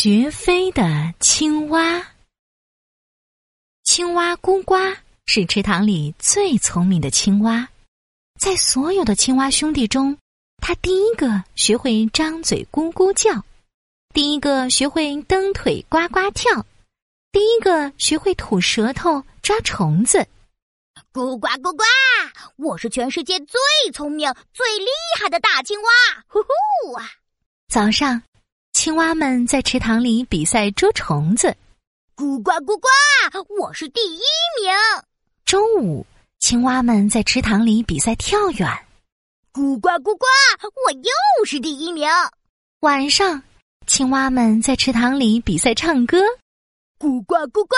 [0.00, 2.06] 学飞的青蛙。
[3.82, 4.76] 青蛙咕呱
[5.26, 7.68] 是池塘里最聪明的青蛙，
[8.38, 10.16] 在所有的青蛙兄弟中，
[10.58, 13.44] 它第一个学会张嘴咕咕叫，
[14.14, 16.64] 第一个学会蹬腿呱呱跳，
[17.32, 20.24] 第一个学会吐舌头抓虫子。
[21.12, 21.82] 咕呱咕呱，
[22.54, 23.58] 我是全世界最
[23.92, 24.86] 聪明、最厉
[25.18, 25.88] 害的大青蛙！
[26.28, 27.10] 呼呼啊！
[27.66, 28.22] 早上。
[28.72, 31.54] 青蛙们在池塘里比赛捉虫子，
[32.16, 32.88] 咕呱咕呱，
[33.60, 34.20] 我是第一
[34.62, 34.72] 名。
[35.44, 36.06] 中午，
[36.38, 38.68] 青蛙们在池塘里比赛跳远，
[39.52, 40.26] 咕呱咕呱，
[40.86, 42.08] 我又是第一名。
[42.80, 43.42] 晚上，
[43.86, 46.18] 青蛙们在池塘里比赛唱歌，
[46.98, 47.76] 咕呱咕呱，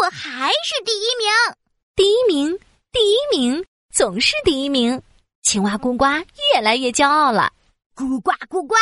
[0.00, 1.56] 我还是第一名。
[1.94, 2.58] 第一名，
[2.90, 5.00] 第一名，总是第一名。
[5.42, 6.06] 青蛙咕呱
[6.54, 7.52] 越来越骄傲了。
[8.00, 8.74] 咕呱咕呱，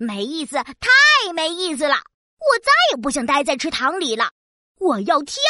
[0.00, 1.94] 没意思，太没意思了！
[1.94, 4.32] 我再也不想待在池塘里了。
[4.80, 5.40] 我要跳，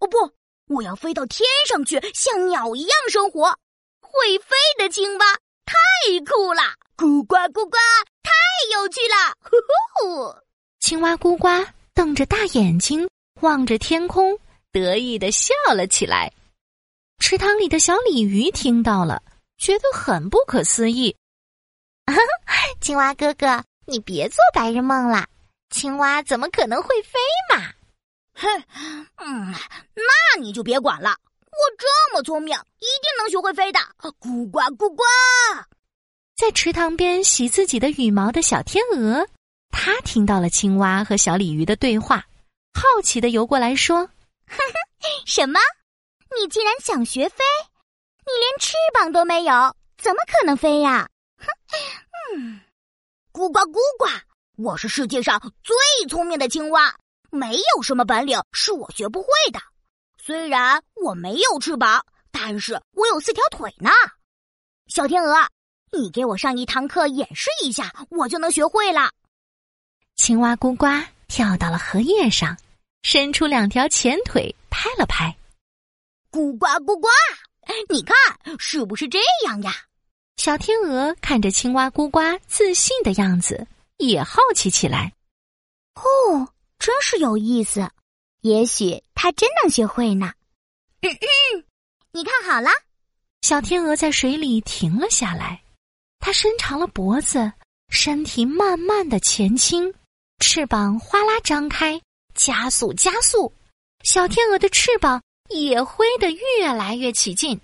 [0.00, 3.54] 哦不，我要飞到天上去，像鸟一样生活。
[4.00, 5.26] 会飞的青蛙
[5.66, 5.74] 太
[6.24, 6.62] 酷了！
[6.96, 7.76] 咕呱咕呱，
[8.22, 8.30] 太
[8.72, 9.36] 有趣了！
[9.42, 9.58] 呼
[10.00, 10.34] 呼呼！
[10.80, 11.48] 青蛙咕呱
[11.92, 13.06] 瞪着大眼睛
[13.42, 14.38] 望着天空，
[14.72, 16.32] 得意的笑了起来。
[17.18, 19.22] 池塘里的小鲤鱼听到了，
[19.58, 21.14] 觉得很不可思议。
[22.80, 25.26] 青蛙哥哥，你别做白日梦了。
[25.70, 27.18] 青蛙怎么可能会飞
[27.54, 27.72] 嘛？
[28.34, 28.64] 哼，
[29.18, 29.54] 嗯，
[29.94, 31.16] 那你就别管了。
[31.50, 33.78] 我这么聪明，一定能学会飞的。
[34.18, 35.04] 咕呱咕呱，
[36.36, 39.26] 在池塘边洗自己的羽毛的小天鹅，
[39.70, 42.24] 它听到了青蛙和小鲤鱼的对话，
[42.72, 44.06] 好奇的游过来说
[44.48, 44.74] ：“哼哼，
[45.26, 45.60] 什么？
[46.38, 47.36] 你竟然想学飞？
[48.24, 51.18] 你连翅膀都没有，怎么可能飞呀？”哼，
[52.34, 52.60] 嗯，
[53.32, 54.06] 咕呱咕呱，
[54.56, 55.76] 我是世界上最
[56.08, 56.94] 聪明的青蛙，
[57.30, 59.60] 没有什么本领是我学不会的。
[60.22, 63.90] 虽然我没有翅膀，但是我有四条腿呢。
[64.86, 65.48] 小天鹅，
[65.92, 69.10] 你给我上一堂课演示一下，我就能学会了。
[70.16, 70.86] 青蛙咕呱
[71.26, 72.56] 跳到了荷叶上，
[73.02, 75.34] 伸出两条前腿拍了拍。
[76.30, 77.08] 咕呱咕呱，
[77.88, 78.16] 你看
[78.58, 79.72] 是不是这样呀？
[80.36, 83.66] 小天鹅看着青蛙咕呱自信的样子，
[83.98, 85.12] 也好奇起来。
[85.94, 86.48] 哦，
[86.78, 87.90] 真是有意思，
[88.40, 90.32] 也许它真能学会呢。
[91.02, 91.64] 嗯嗯，
[92.12, 92.70] 你看好了。
[93.42, 95.62] 小天鹅在水里停了下来，
[96.18, 97.52] 它伸长了脖子，
[97.90, 99.92] 身体慢慢的前倾，
[100.38, 102.00] 翅膀哗啦张开，
[102.34, 103.52] 加速加速。
[104.04, 107.60] 小天鹅的翅膀也挥得越来越起劲，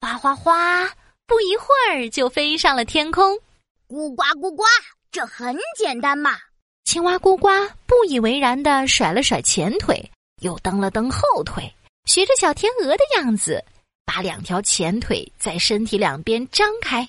[0.00, 0.88] 哗哗哗。
[1.30, 3.38] 不一会儿就飞上了天空，
[3.86, 4.64] 咕呱咕呱，
[5.12, 6.36] 这很简单嘛！
[6.82, 7.48] 青蛙咕呱
[7.86, 10.10] 不以为然的甩了甩前腿，
[10.42, 11.72] 又蹬了蹬后腿，
[12.04, 13.64] 学着小天鹅的样子，
[14.04, 17.08] 把两条前腿在身体两边张开，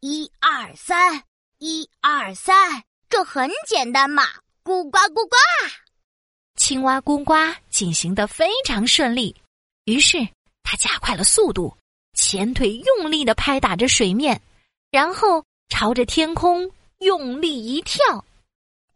[0.00, 1.22] 一二三，
[1.58, 4.24] 一二三，这很简单嘛！
[4.64, 5.36] 咕呱咕呱，
[6.56, 7.32] 青蛙咕呱
[7.70, 9.36] 进行的非常顺利，
[9.84, 10.18] 于是
[10.64, 11.72] 它加快了速度。
[12.16, 14.40] 前腿用力的拍打着水面，
[14.90, 16.68] 然后朝着天空
[16.98, 18.24] 用力一跳，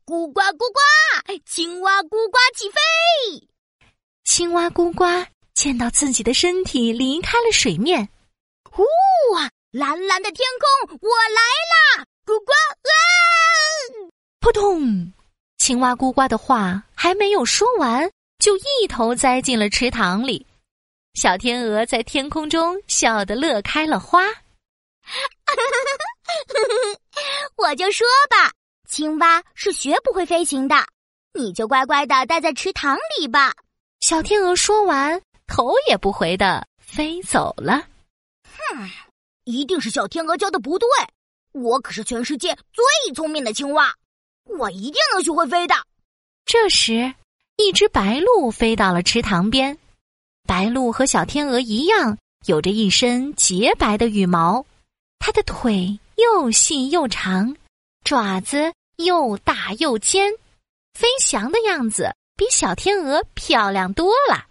[0.06, 3.46] 咕呱咕呱，青蛙咕呱起飞。
[4.24, 5.04] 青蛙咕呱
[5.54, 8.08] 见到自己的身体离开了水面，
[8.68, 8.82] 呼
[9.36, 9.50] 啊！
[9.70, 10.44] 蓝蓝的天
[10.88, 11.40] 空，我来
[12.00, 12.04] 啦！
[12.24, 14.10] 咕呱啊！
[14.40, 15.12] 扑通！
[15.58, 20.46] 青蛙咕呱的话还没有说完，就一头栽进了池塘里。
[21.14, 24.24] 小天鹅在天空中笑得乐开了花，
[27.56, 28.52] 我就说吧，
[28.88, 30.86] 青蛙是学不会飞行的，
[31.34, 33.52] 你就乖乖的待在池塘里吧。
[34.00, 37.86] 小天鹅说完，头也不回的飞走了。
[38.44, 38.90] 哼，
[39.44, 40.88] 一定是小天鹅教的不对，
[41.52, 43.94] 我可是全世界最聪明的青蛙，
[44.44, 45.74] 我一定能学会飞的。
[46.46, 47.12] 这时，
[47.56, 49.76] 一只白鹭飞到了池塘边。
[50.44, 54.64] 白鹭和小天鹅一样，有着一身洁白的羽毛。
[55.18, 57.56] 它的腿又细又长，
[58.04, 60.32] 爪子又大又尖，
[60.94, 64.46] 飞翔的样子比小天鹅漂亮多了。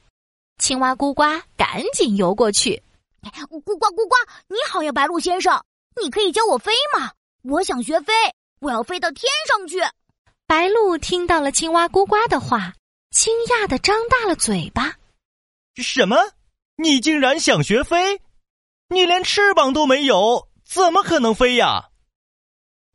[0.59, 1.23] 青蛙咕呱
[1.57, 2.81] 赶紧游过去，
[3.23, 4.15] 咕呱咕呱，
[4.47, 5.63] 你好呀，白鹭先生，
[6.01, 7.11] 你可以教我飞吗？
[7.43, 8.13] 我想学飞，
[8.59, 9.79] 我要飞到天上去。
[10.45, 12.73] 白鹭听到了青蛙咕呱的话，
[13.11, 14.93] 惊讶的张大了嘴巴。
[15.83, 16.17] 什么？
[16.77, 18.21] 你竟然想学飞？
[18.89, 21.89] 你连翅膀都没有，怎么可能飞呀？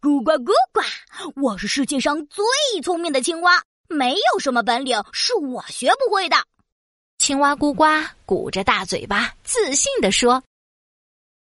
[0.00, 2.44] 咕呱咕呱，我是世界上最
[2.82, 6.36] 聪明的青蛙，没有什么本领是我学不会的。
[7.18, 7.84] 青蛙咕呱
[8.26, 10.42] 鼓着大嘴巴，自信地说：“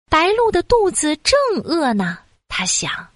[0.08, 2.18] 白鹭的肚子正饿呢。”
[2.48, 3.08] 他想：“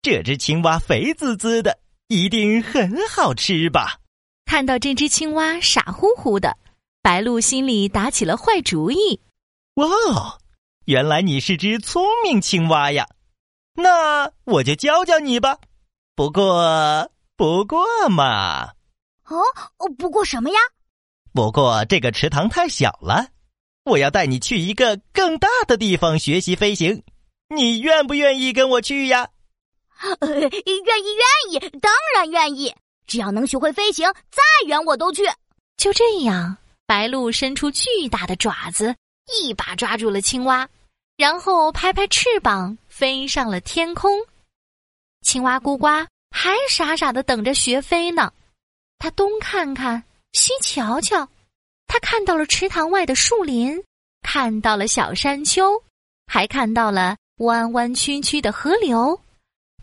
[0.00, 3.98] 这只青蛙肥滋滋的，一定很好吃吧？”
[4.46, 6.56] 看到这只青蛙傻乎乎的，
[7.02, 9.20] 白鹭心里打起了坏主意
[9.76, 10.38] ：“哇，
[10.84, 13.08] 原来你是只聪明青蛙呀！
[13.74, 15.58] 那我就教教你吧。
[16.14, 18.74] 不过，不过嘛……
[19.26, 19.40] 哦，
[19.96, 20.56] 不过什么呀？”
[21.32, 23.28] 不过这个池塘太小了，
[23.84, 27.02] 我要带你去一个更大的地方学习飞行，
[27.48, 29.28] 你愿不愿意跟我去呀？
[30.20, 32.74] 呃，愿意，愿意，当然愿意。
[33.06, 35.22] 只要能学会飞行，再远我都去。
[35.76, 36.56] 就这样，
[36.90, 38.96] 白鹭伸出巨大的爪子，
[39.32, 40.68] 一把抓住了青蛙，
[41.16, 44.10] 然后拍拍翅膀飞上了天空。
[45.24, 45.86] 青蛙咕呱
[46.32, 48.32] 还傻傻的等着学飞呢，
[48.98, 50.02] 它东看看。
[50.32, 51.28] 西瞧瞧，
[51.86, 53.80] 他看到了池塘外的树林，
[54.22, 55.84] 看到了小山丘，
[56.26, 59.20] 还看到了弯弯曲曲的河流。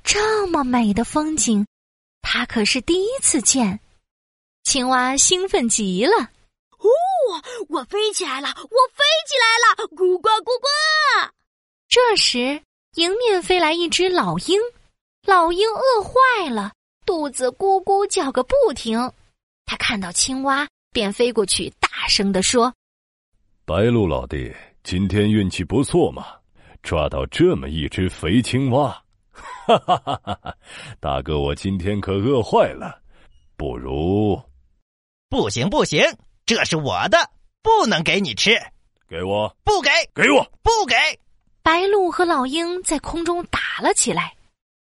[0.04, 1.66] 这么美的风景，
[2.22, 3.80] 他可是第一次见。
[4.64, 6.32] 青蛙兴奋极了：“，
[7.70, 8.48] 我飞起来了！
[8.48, 9.88] 我飞起来了！
[9.90, 11.32] 咕呱咕呱！”
[11.90, 12.62] 这时，
[12.96, 14.60] 迎面飞来一只老鹰，
[15.26, 16.72] 老鹰饿坏了，
[17.06, 19.12] 肚子咕咕叫个不停。
[19.66, 22.74] 他看到青蛙，便飞过去，大声地说
[23.66, 24.54] ：“白鹭老弟，
[24.84, 26.26] 今天运气不错嘛，
[26.82, 28.92] 抓到这么一只肥青蛙！
[29.32, 30.56] 哈哈哈哈哈！
[31.00, 33.02] 大哥，我今天可饿坏了，
[33.56, 34.42] 不如……
[35.30, 36.02] 不行不行，
[36.46, 37.18] 这是我的，
[37.68, 38.52] 不能给你吃。
[39.10, 40.96] 给我，不给，给我，不给！”
[41.62, 44.34] 白鹭和老鹰在空中打了起来。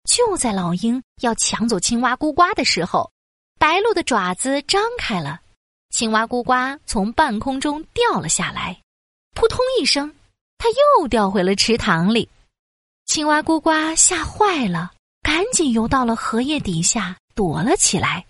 [0.05, 3.11] 就在老鹰要抢走青蛙咕呱的时候。
[3.59, 5.41] 白鹭的爪子张开了，
[5.89, 8.79] 青蛙咕呱从半空中掉了下来，
[9.35, 10.15] 扑通一声，
[10.59, 12.29] 它又掉回了池塘里。
[13.07, 14.93] 青蛙咕呱吓坏了，
[15.23, 18.27] 赶紧游到了荷叶底下躲了起来。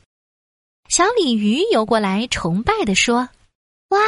[0.88, 3.28] 小鲤鱼游过来，崇拜地说
[3.88, 4.00] ：“哇，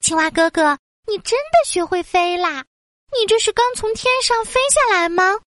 [0.00, 2.64] 青蛙哥哥，你真的学会飞啦！
[3.18, 5.38] 你这是刚从天上飞下来吗？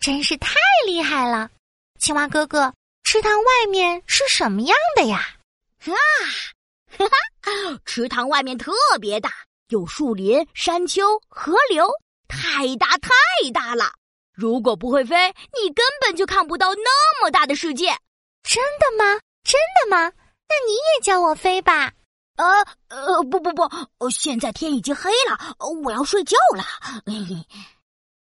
[0.00, 0.54] 真是太
[0.86, 1.50] 厉害了，
[1.98, 2.72] 青蛙哥哥。”
[3.04, 5.36] 池塘外面是什么样的呀？
[5.84, 5.92] 啊，
[6.96, 7.04] 哈
[7.42, 7.80] 哈！
[7.84, 9.30] 池塘外面特别大，
[9.68, 11.86] 有树林、山丘、河流，
[12.28, 13.10] 太大太
[13.52, 13.92] 大了。
[14.32, 17.88] 如果不会飞，你根本就看不到那么大的世界。
[18.42, 19.20] 真的吗？
[19.44, 20.10] 真的吗？
[20.48, 21.92] 那你也教我飞吧。
[22.36, 22.64] 呃
[23.24, 26.64] 不不不，现在天已经黑了，我要睡觉了。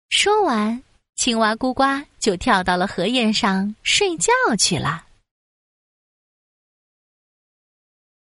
[0.09, 0.83] 说完。
[1.15, 1.85] 青蛙咕呱
[2.19, 5.05] 就跳到了荷叶上睡觉去了。